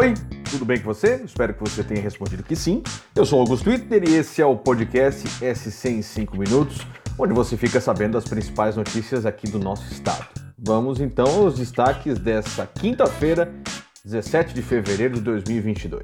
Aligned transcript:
Oi, 0.00 0.14
tudo 0.50 0.64
bem 0.64 0.78
com 0.78 0.84
você? 0.84 1.16
Espero 1.22 1.52
que 1.52 1.60
você 1.60 1.84
tenha 1.84 2.00
respondido 2.00 2.42
que 2.42 2.56
sim. 2.56 2.82
Eu 3.14 3.26
sou 3.26 3.38
Augusto 3.38 3.68
Wittner 3.68 4.08
e 4.08 4.14
esse 4.14 4.40
é 4.40 4.46
o 4.46 4.56
podcast 4.56 5.28
SC 5.28 5.90
em 5.90 6.00
5 6.00 6.38
minutos, 6.38 6.78
onde 7.18 7.34
você 7.34 7.54
fica 7.54 7.82
sabendo 7.82 8.12
das 8.12 8.24
principais 8.24 8.76
notícias 8.76 9.26
aqui 9.26 9.46
do 9.46 9.58
nosso 9.58 9.92
estado. 9.92 10.26
Vamos 10.58 11.02
então 11.02 11.26
aos 11.26 11.58
destaques 11.58 12.18
dessa 12.18 12.66
quinta-feira, 12.66 13.52
17 14.02 14.54
de 14.54 14.62
fevereiro 14.62 15.16
de 15.16 15.20
2022. 15.20 16.02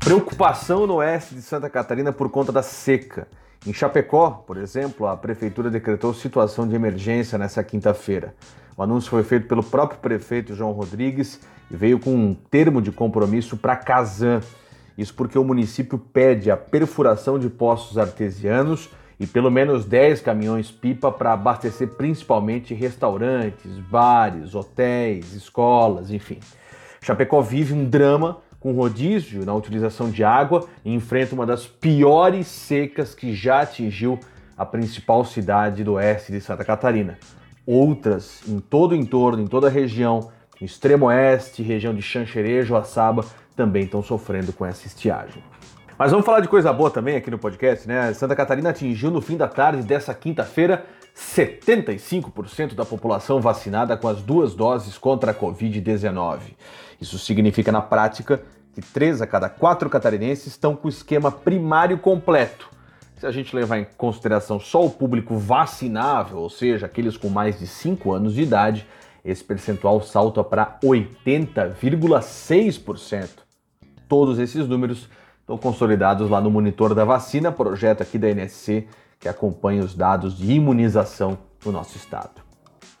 Preocupação 0.00 0.86
no 0.86 0.96
oeste 0.96 1.34
de 1.34 1.40
Santa 1.40 1.70
Catarina 1.70 2.12
por 2.12 2.28
conta 2.28 2.52
da 2.52 2.62
seca. 2.62 3.26
Em 3.64 3.72
Chapecó, 3.72 4.44
por 4.46 4.56
exemplo, 4.56 5.06
a 5.06 5.16
prefeitura 5.16 5.70
decretou 5.70 6.12
situação 6.12 6.66
de 6.66 6.74
emergência 6.74 7.38
nessa 7.38 7.62
quinta-feira. 7.62 8.34
O 8.76 8.82
anúncio 8.82 9.10
foi 9.10 9.22
feito 9.22 9.48
pelo 9.48 9.62
próprio 9.62 10.00
prefeito 10.00 10.54
João 10.54 10.72
Rodrigues 10.72 11.40
e 11.70 11.76
veio 11.76 11.98
com 11.98 12.14
um 12.14 12.34
termo 12.34 12.82
de 12.82 12.92
compromisso 12.92 13.56
para 13.56 13.76
Casan. 13.76 14.40
Isso 14.98 15.14
porque 15.14 15.38
o 15.38 15.44
município 15.44 15.98
pede 15.98 16.50
a 16.50 16.56
perfuração 16.56 17.38
de 17.38 17.48
poços 17.48 17.96
artesianos 17.96 18.90
e 19.18 19.26
pelo 19.26 19.50
menos 19.50 19.84
10 19.84 20.20
caminhões-pipa 20.20 21.10
para 21.10 21.32
abastecer 21.32 21.88
principalmente 21.88 22.74
restaurantes, 22.74 23.78
bares, 23.90 24.54
hotéis, 24.54 25.32
escolas, 25.32 26.10
enfim. 26.10 26.38
Chapecó 27.00 27.40
vive 27.40 27.72
um 27.72 27.84
drama 27.84 28.38
com 28.60 28.72
rodízio 28.72 29.44
na 29.44 29.54
utilização 29.54 30.10
de 30.10 30.24
água 30.24 30.66
e 30.84 30.92
enfrenta 30.92 31.34
uma 31.34 31.46
das 31.46 31.66
piores 31.66 32.46
secas 32.46 33.14
que 33.14 33.34
já 33.34 33.60
atingiu 33.60 34.18
a 34.56 34.64
principal 34.64 35.24
cidade 35.24 35.84
do 35.84 35.94
oeste 35.94 36.32
de 36.32 36.40
Santa 36.40 36.64
Catarina. 36.64 37.18
Outras 37.66 38.42
em 38.48 38.58
todo 38.58 38.92
o 38.92 38.94
entorno, 38.96 39.42
em 39.42 39.46
toda 39.46 39.66
a 39.66 39.70
região, 39.70 40.30
extremo 40.60 41.06
oeste, 41.06 41.62
região 41.62 41.94
de 41.94 42.00
Xanxerê, 42.00 42.62
Joaçaba, 42.62 43.24
também 43.54 43.84
estão 43.84 44.02
sofrendo 44.02 44.52
com 44.52 44.64
essa 44.64 44.86
estiagem. 44.86 45.42
Mas 45.98 46.10
vamos 46.10 46.26
falar 46.26 46.40
de 46.40 46.48
coisa 46.48 46.72
boa 46.72 46.90
também 46.90 47.16
aqui 47.16 47.30
no 47.30 47.38
podcast, 47.38 47.88
né? 47.88 48.12
Santa 48.12 48.36
Catarina 48.36 48.70
atingiu 48.70 49.10
no 49.10 49.20
fim 49.20 49.36
da 49.36 49.48
tarde 49.48 49.82
dessa 49.82 50.12
quinta-feira 50.12 50.84
75% 51.16 52.74
da 52.74 52.84
população 52.84 53.40
vacinada 53.40 53.96
com 53.96 54.06
as 54.06 54.20
duas 54.20 54.54
doses 54.54 54.98
contra 54.98 55.30
a 55.30 55.34
Covid-19. 55.34 56.40
Isso 57.00 57.18
significa, 57.18 57.72
na 57.72 57.80
prática, 57.80 58.42
que 58.74 58.82
3 58.82 59.22
a 59.22 59.26
cada 59.26 59.48
4 59.48 59.88
catarinenses 59.88 60.48
estão 60.48 60.76
com 60.76 60.88
o 60.88 60.90
esquema 60.90 61.32
primário 61.32 61.96
completo. 61.96 62.68
Se 63.18 63.26
a 63.26 63.30
gente 63.30 63.56
levar 63.56 63.78
em 63.78 63.86
consideração 63.96 64.60
só 64.60 64.84
o 64.84 64.90
público 64.90 65.38
vacinável, 65.38 66.36
ou 66.36 66.50
seja, 66.50 66.84
aqueles 66.84 67.16
com 67.16 67.30
mais 67.30 67.58
de 67.58 67.66
5 67.66 68.12
anos 68.12 68.34
de 68.34 68.42
idade, 68.42 68.86
esse 69.24 69.42
percentual 69.42 70.02
salta 70.02 70.44
para 70.44 70.78
80,6%. 70.84 73.28
Todos 74.06 74.38
esses 74.38 74.68
números 74.68 75.08
estão 75.40 75.56
consolidados 75.56 76.28
lá 76.28 76.42
no 76.42 76.50
Monitor 76.50 76.94
da 76.94 77.06
Vacina, 77.06 77.50
projeto 77.50 78.02
aqui 78.02 78.18
da 78.18 78.28
NSC 78.28 78.86
que 79.18 79.28
acompanha 79.28 79.82
os 79.82 79.94
dados 79.94 80.36
de 80.36 80.52
imunização 80.52 81.38
no 81.64 81.72
nosso 81.72 81.96
estado. 81.96 82.46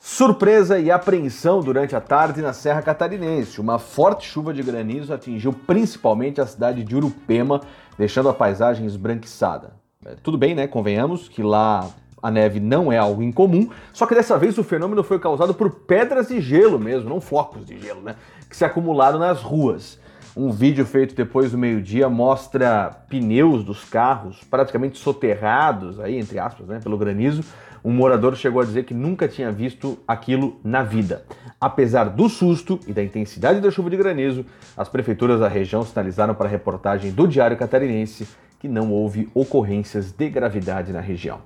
Surpresa 0.00 0.78
e 0.78 0.88
apreensão 0.88 1.60
durante 1.60 1.96
a 1.96 2.00
tarde 2.00 2.40
na 2.40 2.52
Serra 2.52 2.80
Catarinense. 2.80 3.60
Uma 3.60 3.78
forte 3.78 4.26
chuva 4.26 4.54
de 4.54 4.62
granizo 4.62 5.12
atingiu 5.12 5.52
principalmente 5.52 6.40
a 6.40 6.46
cidade 6.46 6.84
de 6.84 6.94
Urupema, 6.94 7.60
deixando 7.98 8.28
a 8.28 8.32
paisagem 8.32 8.86
esbranquiçada. 8.86 9.74
É, 10.04 10.14
tudo 10.22 10.38
bem, 10.38 10.54
né? 10.54 10.68
Convenhamos 10.68 11.28
que 11.28 11.42
lá 11.42 11.90
a 12.22 12.30
neve 12.30 12.60
não 12.60 12.92
é 12.92 12.96
algo 12.96 13.22
incomum, 13.22 13.68
só 13.92 14.06
que 14.06 14.14
dessa 14.14 14.38
vez 14.38 14.56
o 14.58 14.64
fenômeno 14.64 15.02
foi 15.02 15.18
causado 15.18 15.52
por 15.52 15.70
pedras 15.70 16.28
de 16.28 16.40
gelo 16.40 16.78
mesmo, 16.78 17.08
não 17.08 17.20
flocos 17.20 17.66
de 17.66 17.76
gelo, 17.78 18.00
né? 18.00 18.14
Que 18.48 18.56
se 18.56 18.64
acumularam 18.64 19.18
nas 19.18 19.42
ruas. 19.42 19.98
Um 20.36 20.50
vídeo 20.50 20.84
feito 20.84 21.14
depois 21.14 21.52
do 21.52 21.56
meio-dia 21.56 22.10
mostra 22.10 22.90
pneus 23.08 23.64
dos 23.64 23.82
carros 23.84 24.44
praticamente 24.50 24.98
soterrados, 24.98 25.98
aí, 25.98 26.18
entre 26.18 26.38
aspas, 26.38 26.66
né, 26.66 26.78
pelo 26.78 26.98
granizo. 26.98 27.42
Um 27.82 27.90
morador 27.90 28.36
chegou 28.36 28.60
a 28.60 28.64
dizer 28.66 28.84
que 28.84 28.92
nunca 28.92 29.26
tinha 29.26 29.50
visto 29.50 29.98
aquilo 30.06 30.60
na 30.62 30.82
vida. 30.82 31.24
Apesar 31.58 32.10
do 32.10 32.28
susto 32.28 32.78
e 32.86 32.92
da 32.92 33.02
intensidade 33.02 33.60
da 33.60 33.70
chuva 33.70 33.88
de 33.88 33.96
granizo, 33.96 34.44
as 34.76 34.90
prefeituras 34.90 35.40
da 35.40 35.48
região 35.48 35.82
sinalizaram 35.82 36.34
para 36.34 36.46
a 36.46 36.50
reportagem 36.50 37.12
do 37.12 37.26
Diário 37.26 37.56
Catarinense 37.56 38.28
que 38.58 38.68
não 38.68 38.92
houve 38.92 39.30
ocorrências 39.32 40.12
de 40.12 40.28
gravidade 40.28 40.92
na 40.92 41.00
região. 41.00 41.38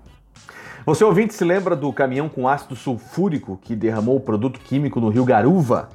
Você 0.84 1.04
ouvinte 1.04 1.32
se 1.32 1.44
lembra 1.44 1.76
do 1.76 1.92
caminhão 1.92 2.28
com 2.28 2.48
ácido 2.48 2.74
sulfúrico 2.74 3.56
que 3.62 3.76
derramou 3.76 4.16
o 4.16 4.20
produto 4.20 4.58
químico 4.58 4.98
no 4.98 5.10
rio 5.10 5.24
Garuva? 5.24 5.90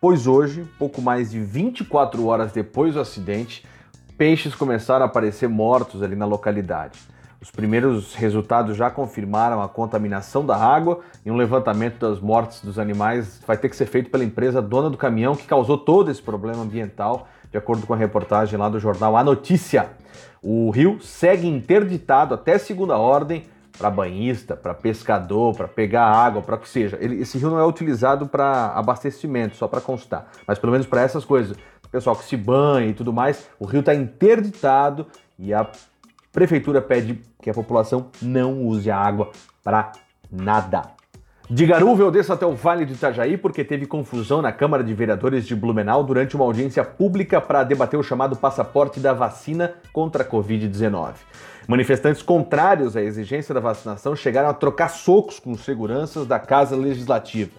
Pois 0.00 0.26
hoje, 0.26 0.64
pouco 0.78 1.02
mais 1.02 1.30
de 1.30 1.40
24 1.40 2.24
horas 2.26 2.52
depois 2.52 2.94
do 2.94 3.00
acidente, 3.00 3.64
peixes 4.16 4.54
começaram 4.54 5.04
a 5.04 5.08
aparecer 5.08 5.48
mortos 5.48 6.02
ali 6.02 6.14
na 6.14 6.24
localidade. 6.24 6.98
Os 7.40 7.52
primeiros 7.52 8.14
resultados 8.14 8.76
já 8.76 8.90
confirmaram 8.90 9.62
a 9.62 9.68
contaminação 9.68 10.44
da 10.44 10.56
água 10.56 11.00
e 11.24 11.30
um 11.30 11.36
levantamento 11.36 11.98
das 12.00 12.20
mortes 12.20 12.60
dos 12.60 12.78
animais 12.78 13.40
vai 13.46 13.56
ter 13.56 13.68
que 13.68 13.76
ser 13.76 13.86
feito 13.86 14.10
pela 14.10 14.24
empresa 14.24 14.60
dona 14.60 14.90
do 14.90 14.96
caminhão 14.96 15.36
que 15.36 15.46
causou 15.46 15.78
todo 15.78 16.10
esse 16.10 16.20
problema 16.20 16.62
ambiental, 16.62 17.28
de 17.50 17.56
acordo 17.56 17.86
com 17.86 17.94
a 17.94 17.96
reportagem 17.96 18.58
lá 18.58 18.68
do 18.68 18.80
jornal 18.80 19.16
A 19.16 19.22
Notícia. 19.22 19.90
O 20.42 20.70
rio 20.70 21.00
segue 21.00 21.46
interditado 21.46 22.34
até 22.34 22.58
segunda 22.58 22.98
ordem 22.98 23.44
para 23.78 23.90
banhista, 23.90 24.56
para 24.56 24.74
pescador, 24.74 25.56
para 25.56 25.68
pegar 25.68 26.04
água, 26.04 26.42
para 26.42 26.56
o 26.56 26.58
que 26.58 26.68
seja. 26.68 26.98
Ele, 27.00 27.22
esse 27.22 27.38
rio 27.38 27.48
não 27.48 27.58
é 27.58 27.64
utilizado 27.64 28.26
para 28.26 28.72
abastecimento, 28.74 29.56
só 29.56 29.68
para 29.68 29.80
constar, 29.80 30.28
mas 30.46 30.58
pelo 30.58 30.72
menos 30.72 30.86
para 30.86 31.00
essas 31.00 31.24
coisas. 31.24 31.56
O 31.84 31.88
pessoal 31.88 32.16
que 32.16 32.24
se 32.24 32.36
banha 32.36 32.88
e 32.88 32.92
tudo 32.92 33.12
mais, 33.12 33.48
o 33.58 33.64
rio 33.64 33.80
está 33.80 33.94
interditado 33.94 35.06
e 35.38 35.54
a 35.54 35.66
prefeitura 36.32 36.82
pede 36.82 37.22
que 37.40 37.48
a 37.48 37.54
população 37.54 38.10
não 38.20 38.66
use 38.66 38.90
a 38.90 38.98
água 38.98 39.30
para 39.64 39.92
nada. 40.30 40.97
De 41.50 41.64
Garuva 41.64 42.02
eu 42.02 42.10
desço 42.10 42.30
até 42.30 42.44
o 42.44 42.54
Vale 42.54 42.84
do 42.84 42.92
Itajaí 42.92 43.38
porque 43.38 43.64
teve 43.64 43.86
confusão 43.86 44.42
na 44.42 44.52
Câmara 44.52 44.84
de 44.84 44.92
Vereadores 44.92 45.46
de 45.46 45.56
Blumenau 45.56 46.04
durante 46.04 46.36
uma 46.36 46.44
audiência 46.44 46.84
pública 46.84 47.40
para 47.40 47.64
debater 47.64 47.98
o 47.98 48.02
chamado 48.02 48.36
passaporte 48.36 49.00
da 49.00 49.14
vacina 49.14 49.72
contra 49.90 50.22
a 50.22 50.26
Covid-19. 50.26 51.14
Manifestantes 51.66 52.20
contrários 52.20 52.98
à 52.98 53.02
exigência 53.02 53.54
da 53.54 53.60
vacinação 53.60 54.14
chegaram 54.14 54.50
a 54.50 54.52
trocar 54.52 54.90
socos 54.90 55.40
com 55.40 55.56
seguranças 55.56 56.26
da 56.26 56.38
Casa 56.38 56.76
Legislativa. 56.76 57.52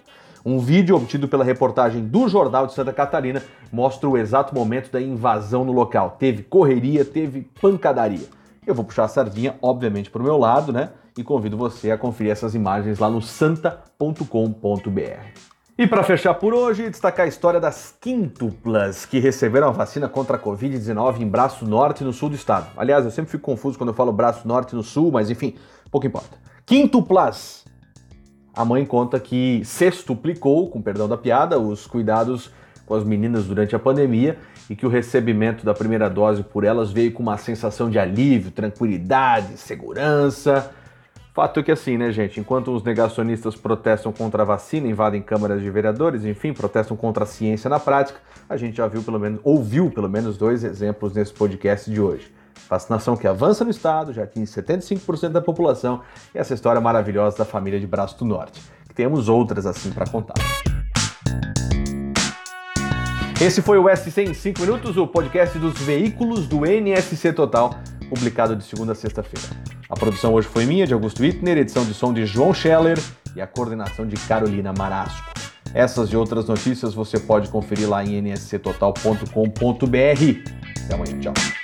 Um 0.46 0.60
vídeo 0.60 0.94
obtido 0.94 1.26
pela 1.26 1.42
reportagem 1.42 2.04
do 2.04 2.28
Jornal 2.28 2.68
de 2.68 2.74
Santa 2.74 2.92
Catarina 2.92 3.42
mostra 3.72 4.08
o 4.08 4.16
exato 4.16 4.54
momento 4.54 4.92
da 4.92 5.02
invasão 5.02 5.64
no 5.64 5.72
local. 5.72 6.14
Teve 6.16 6.44
correria, 6.44 7.04
teve 7.04 7.50
pancadaria. 7.60 8.28
Eu 8.64 8.72
vou 8.72 8.84
puxar 8.84 9.04
a 9.04 9.08
sardinha, 9.08 9.56
obviamente, 9.60 10.10
para 10.10 10.22
o 10.22 10.24
meu 10.24 10.38
lado, 10.38 10.72
né? 10.72 10.90
E 11.16 11.24
convido 11.24 11.56
você 11.56 11.90
a 11.90 11.98
conferir 11.98 12.32
essas 12.32 12.54
imagens 12.54 12.98
lá 12.98 13.10
no 13.10 13.20
santa.com.br. 13.20 15.50
E 15.80 15.86
para 15.86 16.02
fechar 16.02 16.34
por 16.34 16.52
hoje, 16.52 16.90
destacar 16.90 17.24
a 17.24 17.28
história 17.28 17.58
das 17.58 17.94
quíntuplas 17.98 19.06
que 19.06 19.18
receberam 19.18 19.68
a 19.68 19.70
vacina 19.70 20.08
contra 20.08 20.36
a 20.36 20.38
Covid-19 20.38 21.20
em 21.20 21.26
Braço 21.26 21.64
Norte, 21.64 22.04
no 22.04 22.12
sul 22.12 22.28
do 22.28 22.34
estado. 22.34 22.66
Aliás, 22.76 23.04
eu 23.04 23.10
sempre 23.10 23.30
fico 23.30 23.44
confuso 23.44 23.78
quando 23.78 23.88
eu 23.88 23.94
falo 23.94 24.12
Braço 24.12 24.46
Norte 24.46 24.74
no 24.74 24.82
sul, 24.82 25.10
mas 25.10 25.30
enfim, 25.30 25.54
pouco 25.90 26.06
importa. 26.06 26.36
Quíntuplas! 26.66 27.64
A 28.54 28.62
mãe 28.62 28.84
conta 28.84 29.18
que 29.18 29.62
sextuplicou, 29.64 30.68
com 30.68 30.82
perdão 30.82 31.08
da 31.08 31.16
piada, 31.16 31.58
os 31.58 31.86
cuidados 31.86 32.50
com 32.84 32.94
as 32.94 33.02
meninas 33.02 33.46
durante 33.46 33.74
a 33.74 33.78
pandemia 33.78 34.36
e 34.68 34.76
que 34.76 34.84
o 34.84 34.90
recebimento 34.90 35.64
da 35.64 35.72
primeira 35.72 36.10
dose 36.10 36.42
por 36.42 36.62
elas 36.62 36.92
veio 36.92 37.12
com 37.12 37.22
uma 37.22 37.38
sensação 37.38 37.88
de 37.88 37.98
alívio, 37.98 38.50
tranquilidade, 38.50 39.56
segurança. 39.56 40.70
Fato 41.32 41.60
é 41.60 41.62
que 41.62 41.70
assim, 41.70 41.96
né, 41.96 42.10
gente? 42.10 42.40
Enquanto 42.40 42.74
os 42.74 42.82
negacionistas 42.82 43.54
protestam 43.54 44.12
contra 44.12 44.42
a 44.42 44.44
vacina, 44.44 44.88
invadem 44.88 45.22
câmaras 45.22 45.62
de 45.62 45.70
vereadores, 45.70 46.24
enfim, 46.24 46.52
protestam 46.52 46.96
contra 46.96 47.22
a 47.22 47.26
ciência 47.26 47.70
na 47.70 47.78
prática, 47.78 48.20
a 48.48 48.56
gente 48.56 48.76
já 48.76 48.88
viu 48.88 49.00
pelo 49.02 49.18
menos, 49.18 49.40
ouviu 49.44 49.90
pelo 49.90 50.08
menos 50.08 50.36
dois 50.36 50.64
exemplos 50.64 51.14
nesse 51.14 51.32
podcast 51.32 51.88
de 51.88 52.00
hoje. 52.00 52.32
Vacinação 52.68 53.16
que 53.16 53.28
avança 53.28 53.64
no 53.64 53.70
estado, 53.70 54.12
já 54.12 54.24
atinge 54.24 54.50
75% 54.50 55.28
da 55.28 55.40
população, 55.40 56.00
e 56.34 56.38
essa 56.38 56.52
história 56.52 56.80
maravilhosa 56.80 57.38
da 57.38 57.44
família 57.44 57.78
de 57.78 57.86
Braço 57.86 58.18
do 58.18 58.24
Norte. 58.24 58.60
Temos 58.94 59.28
outras 59.28 59.66
assim 59.66 59.92
para 59.92 60.06
contar. 60.06 60.34
Esse 63.40 63.62
foi 63.62 63.78
o 63.78 63.88
SC 63.88 64.18
em 64.22 64.34
5 64.34 64.60
minutos, 64.60 64.96
o 64.96 65.06
podcast 65.06 65.58
dos 65.58 65.78
veículos 65.78 66.46
do 66.46 66.66
NSC 66.66 67.32
Total, 67.32 67.74
publicado 68.10 68.54
de 68.56 68.64
segunda 68.64 68.92
a 68.92 68.94
sexta-feira. 68.94 69.48
A 69.88 69.94
produção 69.94 70.34
hoje 70.34 70.48
foi 70.48 70.66
minha, 70.66 70.86
de 70.86 70.92
Augusto 70.92 71.22
Wittner, 71.22 71.56
edição 71.56 71.84
de 71.84 71.94
som 71.94 72.12
de 72.12 72.26
João 72.26 72.52
Scheller 72.52 72.98
e 73.34 73.40
a 73.40 73.46
coordenação 73.46 74.06
de 74.06 74.16
Carolina 74.16 74.74
Marasco. 74.76 75.30
Essas 75.72 76.10
e 76.10 76.16
outras 76.16 76.46
notícias 76.46 76.92
você 76.92 77.18
pode 77.18 77.48
conferir 77.48 77.88
lá 77.88 78.04
em 78.04 78.20
nsctotal.com.br. 78.20 79.30
Até 80.84 80.94
amanhã, 80.94 81.20
tchau. 81.20 81.59